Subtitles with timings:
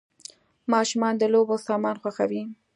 [0.71, 2.43] ماشومان د لوبو سامان خوښوي.